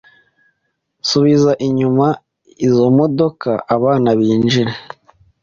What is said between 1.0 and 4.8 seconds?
subiza inyuma izo modoka abana binjire